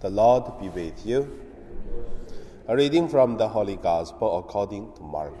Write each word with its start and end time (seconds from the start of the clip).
The 0.00 0.10
Lord 0.10 0.60
be 0.60 0.68
with 0.68 1.04
you. 1.04 1.40
A 2.68 2.76
reading 2.76 3.08
from 3.08 3.36
the 3.36 3.48
Holy 3.48 3.74
Gospel 3.74 4.38
according 4.38 4.92
to 4.92 5.02
Mark. 5.02 5.34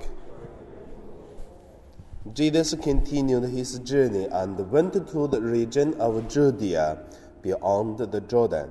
Jesus 2.32 2.74
continued 2.82 3.44
his 3.44 3.78
journey 3.78 4.24
and 4.24 4.58
went 4.72 4.94
to 4.94 5.28
the 5.28 5.40
region 5.40 5.94
of 6.00 6.26
Judea 6.26 6.98
beyond 7.40 7.98
the 7.98 8.20
Jordan. 8.20 8.70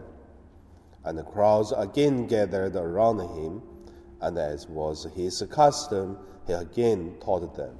And 1.05 1.18
the 1.18 1.23
crowds 1.23 1.71
again 1.71 2.28
gathered 2.28 2.76
around 2.76 3.20
him, 3.20 3.62
and 4.20 4.38
as 4.38 4.68
was 4.68 5.08
his 5.16 5.42
custom, 5.50 6.18
he 6.46 6.52
again 6.52 7.16
taught 7.24 7.56
them. 7.56 7.78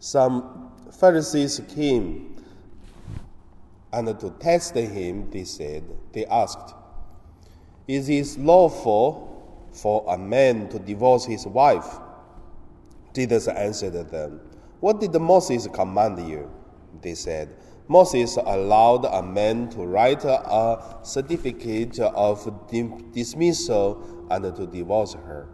Some 0.00 0.72
Pharisees 0.90 1.60
came, 1.72 2.42
and 3.92 4.18
to 4.18 4.30
test 4.40 4.74
him, 4.74 5.30
they 5.30 5.44
said, 5.44 5.84
they 6.12 6.26
asked, 6.26 6.74
Is 7.86 8.08
it 8.08 8.38
lawful 8.40 9.68
for 9.72 10.04
a 10.08 10.16
man 10.16 10.68
to 10.70 10.78
divorce 10.78 11.26
his 11.26 11.46
wife? 11.46 11.98
Jesus 13.14 13.46
answered 13.48 14.10
them, 14.10 14.40
What 14.80 15.00
did 15.00 15.14
Moses 15.20 15.68
command 15.68 16.26
you? 16.28 16.50
They 17.02 17.14
said, 17.14 17.54
Moses 17.86 18.36
allowed 18.36 19.04
a 19.04 19.22
man 19.22 19.68
to 19.70 19.84
write 19.84 20.24
a 20.24 20.98
certificate 21.02 21.98
of 22.00 22.66
dismissal 23.12 24.26
and 24.30 24.56
to 24.56 24.66
divorce 24.66 25.12
her. 25.12 25.48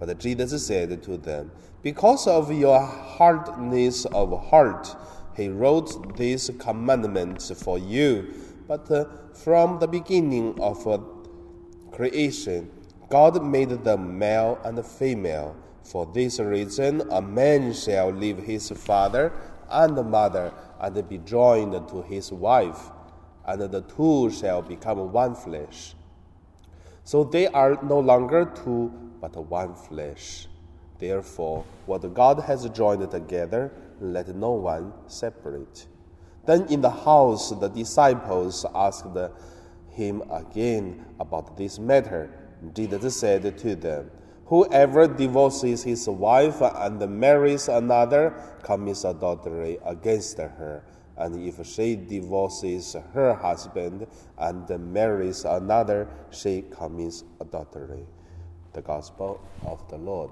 But 0.00 0.18
Jesus 0.18 0.66
said 0.66 1.02
to 1.04 1.16
them, 1.16 1.52
Because 1.82 2.26
of 2.26 2.52
your 2.52 2.80
hardness 2.80 4.04
of 4.06 4.48
heart, 4.48 4.96
he 5.36 5.48
wrote 5.48 6.16
these 6.16 6.50
commandments 6.58 7.52
for 7.62 7.78
you. 7.78 8.34
But 8.66 8.90
uh, 8.90 9.04
from 9.32 9.78
the 9.78 9.86
beginning 9.86 10.58
of 10.60 10.84
creation, 12.00 12.70
God 13.10 13.44
made 13.44 13.84
them 13.84 14.18
male 14.18 14.58
and 14.64 14.82
female. 14.86 15.54
For 15.84 16.06
this 16.06 16.40
reason, 16.40 17.02
a 17.10 17.20
man 17.20 17.74
shall 17.74 18.10
leave 18.10 18.38
his 18.38 18.70
father 18.70 19.30
and 19.68 19.94
mother 20.10 20.50
and 20.80 21.06
be 21.06 21.18
joined 21.18 21.74
to 21.88 22.00
his 22.00 22.32
wife, 22.32 22.90
and 23.44 23.60
the 23.60 23.82
two 23.82 24.30
shall 24.30 24.62
become 24.62 25.12
one 25.12 25.34
flesh. 25.34 25.94
So 27.04 27.22
they 27.22 27.48
are 27.48 27.76
no 27.82 28.00
longer 28.00 28.46
two, 28.46 28.90
but 29.20 29.36
one 29.36 29.74
flesh. 29.74 30.48
Therefore, 30.98 31.66
what 31.84 32.14
God 32.14 32.40
has 32.40 32.66
joined 32.70 33.10
together, 33.10 33.72
let 34.00 34.34
no 34.34 34.52
one 34.52 34.94
separate. 35.06 35.86
Then 36.46 36.64
in 36.68 36.80
the 36.80 36.88
house, 36.88 37.50
the 37.50 37.68
disciples 37.68 38.64
asked 38.74 39.12
him 39.92 40.22
again 40.30 41.04
about 41.18 41.56
this 41.56 41.78
matter. 41.78 42.30
Jesus 42.74 43.18
said 43.18 43.58
to 43.58 43.76
them, 43.76 44.10
Whoever 44.46 45.06
divorces 45.06 45.84
his 45.84 46.08
wife 46.08 46.60
and 46.60 46.98
marries 47.08 47.68
another 47.68 48.34
commits 48.64 49.04
adultery 49.04 49.78
against 49.84 50.38
her. 50.38 50.82
And 51.16 51.36
if 51.46 51.64
she 51.66 51.94
divorces 51.94 52.96
her 53.14 53.34
husband 53.34 54.06
and 54.38 54.92
marries 54.92 55.44
another, 55.44 56.08
she 56.30 56.64
commits 56.70 57.22
adultery. 57.40 58.06
The 58.72 58.82
Gospel 58.82 59.40
of 59.64 59.86
the 59.88 59.98
Lord. 59.98 60.30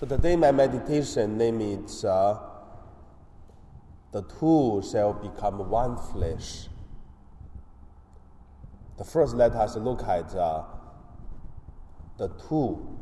So 0.00 0.06
today 0.06 0.36
my 0.36 0.52
meditation 0.52 1.36
name 1.36 1.60
is 1.60 2.04
uh, 2.04 2.38
The 4.10 4.22
Two 4.22 4.82
Shall 4.90 5.12
Become 5.12 5.68
One 5.68 5.96
Flesh. 5.96 6.68
The 8.96 9.04
first, 9.04 9.36
let 9.36 9.52
us 9.52 9.76
look 9.76 10.02
at 10.02 10.34
uh, 10.34 10.64
the 12.16 12.28
two. 12.48 12.98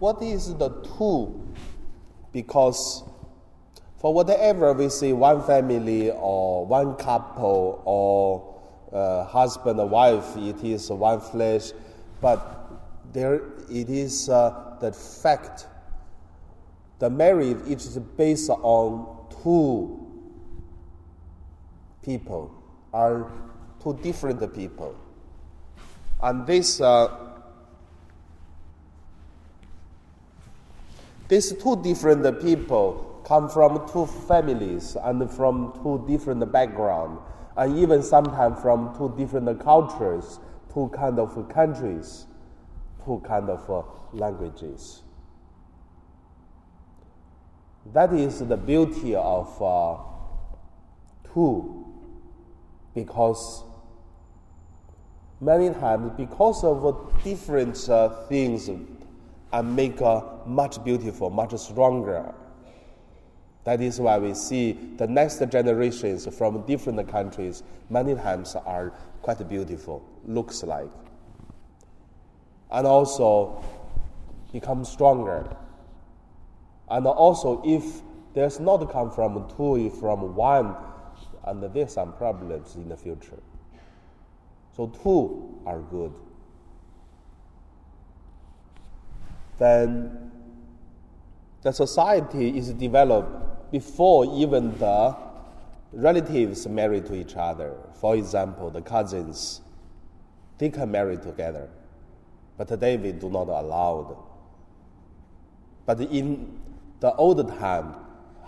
What 0.00 0.20
is 0.22 0.54
the 0.56 0.70
two? 0.96 1.40
Because 2.32 3.04
for 3.98 4.12
whatever 4.12 4.72
we 4.72 4.88
see, 4.88 5.12
one 5.12 5.42
family 5.42 6.10
or 6.10 6.66
one 6.66 6.96
couple 6.96 7.80
or 7.84 8.54
uh, 8.92 9.24
husband 9.24 9.78
and 9.78 9.90
wife, 9.90 10.36
it 10.36 10.62
is 10.64 10.90
one 10.90 11.20
flesh, 11.20 11.70
but 12.20 12.70
there 13.12 13.36
it 13.70 13.88
is 13.88 14.28
uh, 14.28 14.76
the 14.80 14.92
fact. 14.92 15.68
The 16.98 17.10
marriage 17.10 17.58
is 17.66 17.98
based 18.16 18.50
on 18.50 19.26
two 19.42 20.00
people 22.02 22.52
are 22.92 23.30
two 23.82 23.98
different 24.02 24.54
people. 24.54 24.94
And 26.22 26.46
this, 26.46 26.80
uh, 26.80 27.08
these 31.28 31.52
two 31.52 31.82
different 31.82 32.40
people 32.40 33.20
come 33.24 33.48
from 33.48 33.88
two 33.88 34.06
families 34.06 34.96
and 35.02 35.30
from 35.30 35.72
two 35.82 36.04
different 36.06 36.50
backgrounds, 36.52 37.20
and 37.56 37.78
even 37.78 38.02
sometimes 38.02 38.60
from 38.60 38.96
two 38.96 39.12
different 39.16 39.60
cultures, 39.60 40.38
two 40.72 40.90
kind 40.94 41.18
of 41.18 41.48
countries, 41.48 42.26
two 43.04 43.22
kind 43.26 43.48
of 43.48 43.68
uh, 43.70 43.82
languages. 44.12 45.03
That 47.92 48.12
is 48.12 48.40
the 48.40 48.56
beauty 48.56 49.14
of 49.14 49.62
uh, 49.62 49.96
two 51.32 51.84
because 52.94 53.64
many 55.40 55.70
times 55.74 56.12
because 56.16 56.64
of 56.64 57.12
different 57.22 57.88
uh, 57.88 58.08
things 58.26 58.68
and 58.68 59.76
make 59.76 60.00
uh, 60.00 60.20
much 60.46 60.82
beautiful, 60.82 61.30
much 61.30 61.56
stronger. 61.58 62.34
That 63.64 63.80
is 63.80 64.00
why 64.00 64.18
we 64.18 64.34
see 64.34 64.72
the 64.96 65.06
next 65.06 65.38
generations 65.50 66.26
from 66.36 66.66
different 66.66 67.08
countries 67.08 67.62
many 67.88 68.14
times 68.14 68.56
are 68.56 68.92
quite 69.22 69.46
beautiful, 69.48 70.04
looks 70.26 70.62
like. 70.62 70.90
And 72.70 72.86
also 72.86 73.64
become 74.52 74.84
stronger. 74.84 75.56
And 76.94 77.08
also 77.08 77.60
if 77.64 78.02
there's 78.34 78.60
not 78.60 78.88
come 78.92 79.10
from 79.10 79.50
two, 79.56 79.90
from 79.98 80.36
one, 80.36 80.76
and 81.44 81.60
there's 81.74 81.92
some 81.92 82.12
problems 82.12 82.76
in 82.76 82.88
the 82.88 82.96
future. 82.96 83.42
So 84.76 84.86
two 85.02 85.60
are 85.66 85.80
good. 85.80 86.14
Then 89.58 90.30
the 91.62 91.72
society 91.72 92.56
is 92.56 92.72
developed 92.74 93.72
before 93.72 94.26
even 94.26 94.78
the 94.78 95.16
relatives 95.92 96.68
marry 96.68 97.00
to 97.00 97.14
each 97.16 97.34
other. 97.34 97.74
For 97.94 98.14
example, 98.14 98.70
the 98.70 98.82
cousins, 98.82 99.62
they 100.58 100.70
can 100.70 100.92
marry 100.92 101.16
together. 101.16 101.68
But 102.56 102.68
today 102.68 102.96
we 102.96 103.10
do 103.10 103.30
not 103.30 103.48
allow. 103.48 104.24
But 105.86 106.00
in 106.00 106.60
the 107.04 107.14
old 107.16 107.46
time, 107.58 107.94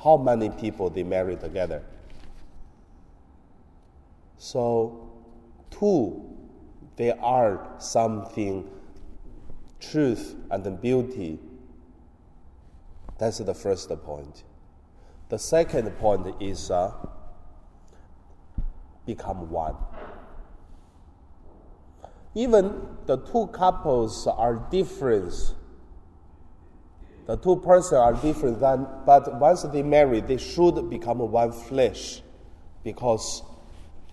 how 0.03 0.17
many 0.17 0.49
people 0.49 0.89
they 0.89 1.03
marry 1.03 1.37
together? 1.37 1.83
So, 4.39 5.13
two, 5.71 6.25
there 6.97 7.21
are 7.21 7.69
something, 7.79 8.67
truth 9.79 10.37
and 10.51 10.81
beauty. 10.81 11.39
That's 13.19 13.37
the 13.37 13.53
first 13.53 13.91
point. 14.03 14.43
The 15.29 15.39
second 15.39 15.91
point 15.99 16.27
is 16.41 16.71
uh, 16.71 16.95
become 19.05 19.51
one. 19.51 19.77
Even 22.35 22.89
the 23.05 23.19
two 23.19 23.49
couples 23.49 24.27
are 24.27 24.67
different. 24.71 25.35
The 27.27 27.37
two 27.37 27.57
persons 27.57 27.95
are 27.95 28.13
different, 28.15 28.61
than, 28.61 28.87
but 29.05 29.39
once 29.41 29.63
they 29.63 29.83
marry, 29.83 30.21
they 30.21 30.37
should 30.37 30.89
become 30.89 31.19
one 31.19 31.51
flesh 31.51 32.23
because 32.85 33.43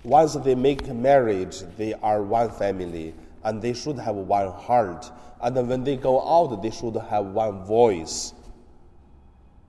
once 0.03 0.33
they 0.33 0.55
make 0.55 0.87
marriage, 0.87 1.61
they 1.77 1.93
are 1.93 2.23
one 2.23 2.49
family 2.49 3.13
and 3.43 3.61
they 3.61 3.73
should 3.73 3.99
have 3.99 4.15
one 4.15 4.51
heart. 4.51 5.11
And 5.41 5.67
when 5.67 5.83
they 5.83 5.95
go 5.95 6.27
out, 6.27 6.61
they 6.63 6.71
should 6.71 6.95
have 6.95 7.25
one 7.27 7.63
voice 7.65 8.33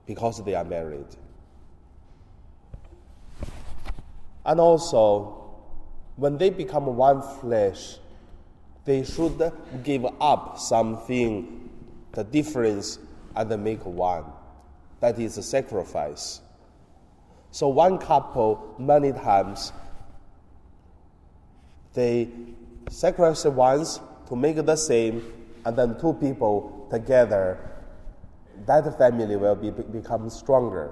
because 0.07 0.43
they 0.43 0.55
are 0.55 0.63
married. 0.63 1.07
And 4.43 4.59
also, 4.59 5.55
when 6.15 6.37
they 6.37 6.49
become 6.49 6.85
one 6.95 7.21
flesh, 7.21 7.97
they 8.85 9.03
should 9.03 9.51
give 9.83 10.05
up 10.19 10.57
something, 10.59 11.69
the 12.11 12.23
difference, 12.23 12.99
and 13.35 13.49
then 13.49 13.63
make 13.63 13.85
one. 13.85 14.25
That 14.99 15.19
is 15.19 15.37
a 15.37 15.43
sacrifice. 15.43 16.41
So 17.51 17.67
one 17.67 17.97
couple 17.97 18.75
many 18.77 19.11
times 19.11 19.71
they 21.93 22.29
sacrifice 22.89 23.45
once 23.45 23.99
to 24.27 24.35
make 24.35 24.57
the 24.57 24.75
same, 24.75 25.23
and 25.65 25.77
then 25.77 25.99
two 25.99 26.13
people 26.13 26.87
together, 26.91 27.57
that 28.65 28.97
family 28.97 29.35
will 29.35 29.55
be, 29.55 29.71
become 29.71 30.29
stronger. 30.29 30.91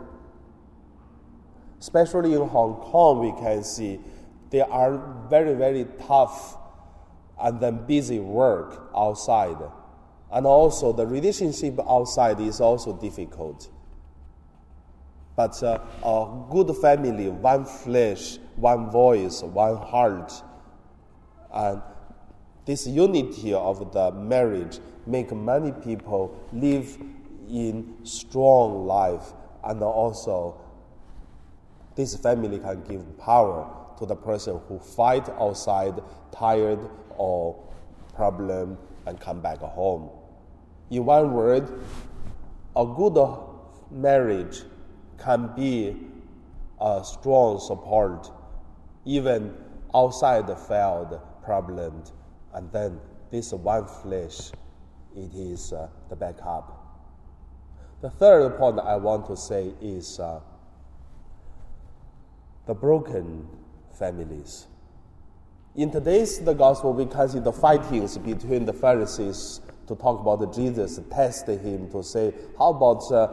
Especially 1.80 2.34
in 2.34 2.48
Hong 2.48 2.76
Kong, 2.76 3.20
we 3.20 3.32
can 3.42 3.64
see 3.64 4.00
there 4.50 4.70
are 4.72 4.98
very, 5.30 5.54
very 5.54 5.86
tough 6.08 6.58
and 7.42 7.60
then 7.60 7.86
busy 7.86 8.20
work 8.20 8.90
outside. 8.96 9.58
And 10.34 10.48
also, 10.48 10.92
the 10.92 11.06
relationship 11.06 11.80
outside 11.88 12.40
is 12.40 12.60
also 12.60 12.98
difficult. 12.98 13.70
But 15.36 15.62
uh, 15.62 15.78
a 16.04 16.46
good 16.50 16.76
family, 16.78 17.30
one 17.30 17.66
flesh, 17.66 18.40
one 18.56 18.90
voice, 18.90 19.44
one 19.44 19.78
heart, 19.78 20.34
and 21.54 21.84
this 22.66 22.88
unity 22.88 23.54
of 23.54 23.94
the 23.94 24.12
marriage 24.12 24.80
make 25.06 25.32
many 25.32 25.72
people 25.72 26.36
live 26.52 26.98
in 27.48 27.94
strong 28.04 28.88
life, 28.88 29.34
and 29.64 29.84
also 29.84 30.60
this 31.96 32.16
family 32.16 32.58
can 32.58 32.82
give 32.86 33.20
power 33.20 33.72
to 34.00 34.08
the 34.08 34.16
person 34.16 34.60
who 34.68 34.80
fight 34.80 35.30
outside, 35.40 36.02
tired 36.32 36.80
or 37.18 37.56
problem, 38.16 38.80
and 39.06 39.20
come 39.20 39.40
back 39.42 39.60
home. 39.60 40.10
In 40.94 41.06
one 41.06 41.34
word, 41.34 41.72
a 42.76 42.86
good 42.86 43.18
marriage 43.90 44.62
can 45.18 45.50
be 45.56 45.98
a 46.80 47.02
strong 47.04 47.60
support 47.60 48.30
even 49.04 49.56
outside 49.96 50.46
the 50.46 50.56
failed 50.56 51.20
problem. 51.44 52.04
And 52.54 52.72
then 52.72 53.00
this 53.32 53.54
one 53.54 53.88
flesh, 53.88 54.52
it 55.16 55.34
is 55.34 55.74
uh, 55.74 55.88
the 56.10 56.16
backup. 56.16 56.80
The 58.02 58.12
third 58.12 58.56
point 58.60 58.78
I 58.78 58.98
want 58.98 59.26
to 59.26 59.36
say 59.36 59.74
is 59.82 60.20
uh, 60.20 60.42
the 62.68 62.76
broken 62.76 63.48
families. 63.98 64.68
In 65.76 65.90
today's 65.90 66.38
the 66.38 66.54
gospel, 66.54 66.94
we 66.94 67.08
can 67.08 67.30
see 67.30 67.40
the 67.40 67.52
fightings 67.52 68.16
between 68.20 68.66
the 68.66 68.74
Pharisees 68.74 69.60
to 69.88 69.96
talk 69.96 70.20
about 70.22 70.54
Jesus, 70.54 71.00
test 71.12 71.48
him 71.48 71.90
to 71.92 72.04
say, 72.04 72.34
how 72.58 72.70
about 72.70 73.12
uh, 73.12 73.28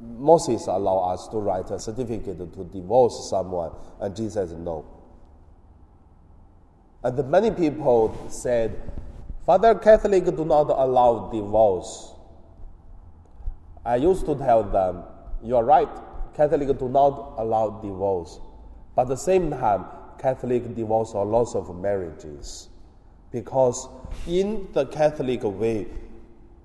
Moses 0.00 0.66
allow 0.66 0.98
us 1.12 1.28
to 1.28 1.38
write 1.38 1.70
a 1.70 1.78
certificate 1.78 2.38
to 2.38 2.64
divorce 2.64 3.28
someone, 3.30 3.72
and 4.00 4.14
Jesus 4.16 4.50
said 4.50 4.58
no. 4.58 4.84
And 7.04 7.30
many 7.30 7.50
people 7.50 8.16
said, 8.28 8.80
Father 9.44 9.74
Catholic 9.74 10.24
do 10.24 10.44
not 10.44 10.70
allow 10.70 11.30
divorce. 11.32 12.14
I 13.84 13.96
used 13.96 14.24
to 14.26 14.36
tell 14.36 14.62
them, 14.62 15.02
you 15.42 15.56
are 15.56 15.64
right, 15.64 15.88
Catholic 16.36 16.78
do 16.78 16.88
not 16.88 17.34
allow 17.38 17.80
divorce. 17.80 18.38
But 18.94 19.02
at 19.02 19.08
the 19.08 19.16
same 19.16 19.50
time, 19.50 19.86
Catholic 20.18 20.74
divorce 20.76 21.12
a 21.14 21.18
lot 21.18 21.56
of 21.56 21.76
marriages. 21.76 22.68
Because 23.32 23.88
in 24.26 24.68
the 24.72 24.86
Catholic 24.86 25.42
way, 25.42 25.86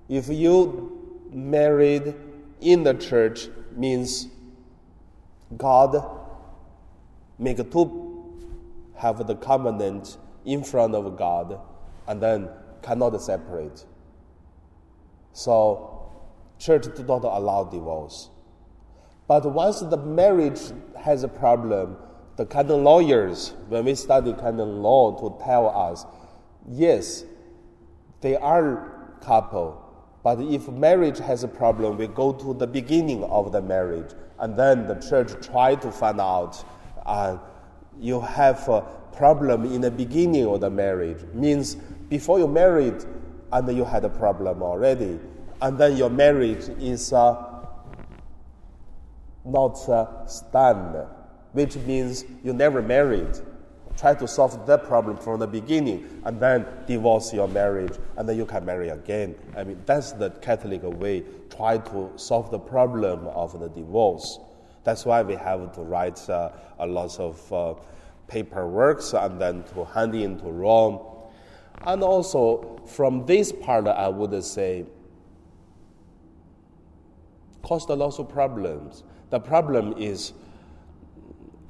if 0.08 0.28
you 0.28 1.26
married 1.32 2.14
in 2.60 2.84
the 2.84 2.94
church 2.94 3.48
means 3.74 4.28
God 5.56 6.04
make 7.38 7.56
two 7.70 8.08
have 8.96 9.26
the 9.26 9.36
covenant 9.36 10.18
in 10.44 10.62
front 10.62 10.94
of 10.94 11.16
God 11.16 11.60
and 12.06 12.20
then 12.20 12.48
cannot 12.82 13.20
separate. 13.22 13.84
So 15.32 16.10
church 16.58 16.86
do 16.96 17.02
not 17.04 17.24
allow 17.24 17.64
divorce. 17.64 18.30
But 19.26 19.44
once 19.52 19.80
the 19.80 19.96
marriage 19.96 20.60
has 20.96 21.22
a 21.22 21.28
problem, 21.28 21.96
the 22.36 22.46
canon 22.46 22.82
lawyers, 22.82 23.54
when 23.68 23.84
we 23.84 23.94
study 23.94 24.32
canon 24.32 24.82
law, 24.82 25.12
to 25.20 25.44
tell 25.44 25.68
us, 25.68 26.06
yes, 26.70 27.24
they 28.20 28.36
are 28.36 29.16
couple, 29.20 29.82
but 30.22 30.40
if 30.40 30.68
marriage 30.68 31.18
has 31.18 31.44
a 31.44 31.48
problem, 31.48 31.96
we 31.96 32.06
go 32.06 32.32
to 32.32 32.54
the 32.54 32.66
beginning 32.66 33.24
of 33.24 33.52
the 33.52 33.60
marriage, 33.60 34.12
and 34.38 34.56
then 34.56 34.86
the 34.86 34.94
church 34.96 35.32
try 35.44 35.74
to 35.74 35.90
find 35.90 36.20
out. 36.20 36.64
Uh, 37.04 37.38
you 37.98 38.20
have 38.20 38.68
a 38.68 38.82
problem 39.12 39.64
in 39.64 39.80
the 39.80 39.90
beginning 39.90 40.46
of 40.46 40.60
the 40.60 40.70
marriage 40.70 41.24
means 41.34 41.74
before 42.08 42.38
you 42.38 42.46
married, 42.46 43.04
and 43.52 43.76
you 43.76 43.84
had 43.84 44.04
a 44.04 44.08
problem 44.08 44.62
already, 44.62 45.18
and 45.62 45.78
then 45.78 45.96
your 45.96 46.10
marriage 46.10 46.68
is 46.78 47.12
uh, 47.12 47.44
not 49.44 49.88
uh, 49.88 50.26
stand 50.26 50.96
which 51.52 51.76
means 51.76 52.24
you 52.44 52.52
never 52.52 52.82
married. 52.82 53.36
Try 53.98 54.14
to 54.14 54.28
solve 54.28 54.64
that 54.66 54.84
problem 54.84 55.16
from 55.16 55.40
the 55.40 55.46
beginning 55.48 56.22
and 56.24 56.38
then 56.38 56.64
divorce 56.86 57.32
your 57.34 57.48
marriage 57.48 57.98
and 58.16 58.28
then 58.28 58.36
you 58.36 58.46
can 58.46 58.64
marry 58.64 58.90
again. 58.90 59.34
I 59.56 59.64
mean, 59.64 59.82
that's 59.86 60.12
the 60.12 60.30
Catholic 60.30 60.82
way. 60.84 61.24
Try 61.50 61.78
to 61.78 62.12
solve 62.14 62.52
the 62.52 62.60
problem 62.60 63.26
of 63.26 63.58
the 63.58 63.68
divorce. 63.68 64.38
That's 64.84 65.04
why 65.04 65.22
we 65.22 65.34
have 65.34 65.72
to 65.74 65.80
write 65.80 66.30
uh, 66.30 66.50
a 66.78 66.86
lot 66.86 67.18
of 67.18 67.52
uh, 67.52 67.74
paperwork 68.28 69.02
and 69.14 69.40
then 69.40 69.64
to 69.74 69.84
hand 69.84 70.14
in 70.14 70.38
to 70.38 70.46
Rome. 70.46 71.00
And 71.82 72.04
also, 72.04 72.80
from 72.86 73.26
this 73.26 73.50
part, 73.50 73.88
I 73.88 74.06
would 74.06 74.44
say, 74.44 74.84
caused 77.62 77.90
a 77.90 77.94
lot 77.94 78.16
of 78.20 78.28
problems. 78.28 79.02
The 79.30 79.40
problem 79.40 79.94
is 79.98 80.34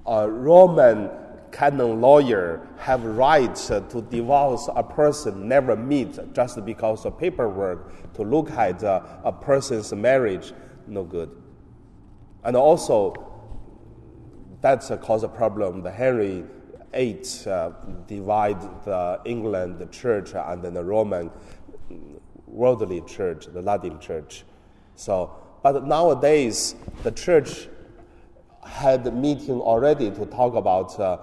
a 0.06 0.28
Roman 0.28 1.10
canon 1.52 2.00
lawyer 2.00 2.66
have 2.78 3.04
rights 3.04 3.68
to 3.68 4.06
divorce 4.10 4.68
a 4.74 4.82
person 4.82 5.48
never 5.48 5.76
meet 5.76 6.18
just 6.32 6.64
because 6.64 7.04
of 7.04 7.18
paperwork 7.18 8.12
to 8.14 8.22
look 8.22 8.50
at 8.52 8.82
uh, 8.82 9.02
a 9.24 9.32
person's 9.32 9.92
marriage 9.92 10.52
no 10.86 11.04
good. 11.04 11.30
And 12.44 12.56
also 12.56 13.14
that's 14.60 14.90
cause 15.02 15.22
a 15.22 15.28
problem. 15.28 15.82
The 15.82 15.90
henry 15.90 16.44
VIII 16.94 17.22
uh, 17.46 17.70
divide 18.06 18.60
the 18.84 19.20
england 19.24 19.78
the 19.78 19.86
church 19.86 20.32
and 20.34 20.62
then 20.62 20.74
the 20.74 20.84
roman 20.84 21.30
worldly 22.46 23.02
church 23.02 23.46
the 23.46 23.62
latin 23.62 23.98
church. 24.00 24.44
So 24.94 25.30
but 25.62 25.86
nowadays 25.86 26.74
the 27.02 27.12
church 27.12 27.68
had 28.64 29.06
a 29.06 29.10
meeting 29.10 29.60
already 29.60 30.10
to 30.10 30.26
talk 30.26 30.54
about 30.54 30.98
uh, 31.00 31.18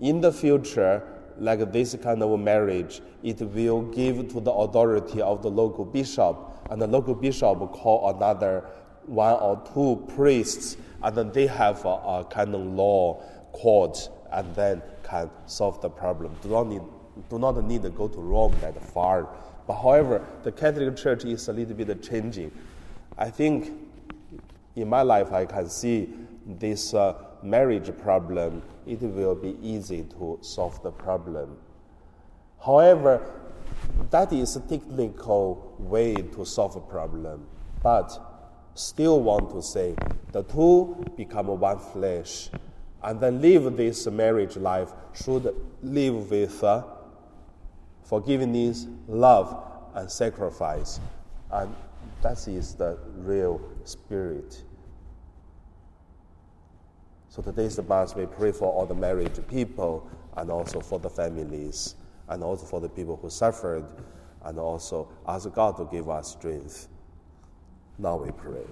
in 0.00 0.20
the 0.20 0.32
future, 0.32 1.02
like 1.38 1.72
this 1.72 1.96
kind 2.02 2.22
of 2.22 2.38
marriage, 2.40 3.00
it 3.22 3.40
will 3.40 3.82
give 3.82 4.28
to 4.32 4.40
the 4.40 4.52
authority 4.52 5.20
of 5.20 5.42
the 5.42 5.50
local 5.50 5.84
bishop, 5.84 6.36
and 6.70 6.80
the 6.80 6.86
local 6.86 7.14
bishop 7.14 7.58
will 7.58 7.68
call 7.68 8.10
another 8.14 8.64
one 9.06 9.34
or 9.34 9.62
two 9.72 10.04
priests, 10.14 10.76
and 11.02 11.16
then 11.16 11.32
they 11.32 11.46
have 11.46 11.84
a, 11.84 11.88
a 11.88 12.26
kind 12.30 12.54
of 12.54 12.60
law 12.60 13.22
court, 13.52 14.08
and 14.32 14.54
then 14.54 14.82
can 15.02 15.30
solve 15.46 15.80
the 15.80 15.88
problem. 15.88 16.36
Do 16.42 16.50
not 16.50 16.66
need, 16.66 16.82
do 17.30 17.38
not 17.38 17.62
need 17.64 17.82
to 17.82 17.90
go 17.90 18.08
to 18.08 18.18
Rome 18.20 18.54
that 18.60 18.80
far. 18.82 19.28
But 19.66 19.74
however, 19.74 20.24
the 20.42 20.52
Catholic 20.52 20.96
Church 20.96 21.24
is 21.24 21.48
a 21.48 21.52
little 21.52 21.74
bit 21.74 22.02
changing. 22.02 22.52
I 23.16 23.30
think 23.30 23.72
in 24.76 24.88
my 24.88 25.02
life, 25.02 25.32
I 25.32 25.46
can 25.46 25.68
see 25.68 26.08
this 26.46 26.94
uh, 26.94 27.14
marriage 27.42 27.90
problem, 27.98 28.62
it 28.86 29.00
will 29.00 29.34
be 29.34 29.56
easy 29.62 30.04
to 30.18 30.38
solve 30.40 30.82
the 30.82 30.90
problem. 30.90 31.56
However, 32.64 33.30
that 34.10 34.32
is 34.32 34.56
a 34.56 34.60
technical 34.60 35.74
way 35.78 36.14
to 36.14 36.44
solve 36.44 36.76
a 36.76 36.80
problem, 36.80 37.46
but 37.82 38.18
still 38.74 39.20
want 39.20 39.50
to 39.50 39.62
say 39.62 39.94
the 40.32 40.42
two 40.44 41.04
become 41.16 41.46
one 41.46 41.78
flesh 41.78 42.50
and 43.02 43.20
then 43.20 43.40
live 43.40 43.76
this 43.76 44.06
marriage 44.06 44.56
life 44.56 44.92
should 45.14 45.54
live 45.82 46.30
with 46.30 46.62
uh, 46.64 46.82
forgiveness, 48.02 48.86
love, 49.06 49.64
and 49.94 50.10
sacrifice. 50.10 51.00
And 51.50 51.74
that 52.22 52.46
is 52.48 52.74
the 52.74 52.98
real 53.16 53.60
spirit. 53.84 54.62
So 57.38 57.42
today's 57.52 57.78
Mass, 57.88 58.16
we 58.16 58.26
pray 58.26 58.50
for 58.50 58.64
all 58.64 58.84
the 58.84 58.96
married 58.96 59.30
people 59.46 60.10
and 60.36 60.50
also 60.50 60.80
for 60.80 60.98
the 60.98 61.08
families 61.08 61.94
and 62.28 62.42
also 62.42 62.66
for 62.66 62.80
the 62.80 62.88
people 62.88 63.14
who 63.14 63.30
suffered 63.30 63.84
and 64.42 64.58
also 64.58 65.08
ask 65.24 65.48
God 65.52 65.76
to 65.76 65.84
give 65.84 66.10
us 66.10 66.32
strength. 66.32 66.88
Now 67.96 68.16
we 68.16 68.32
pray. 68.32 68.66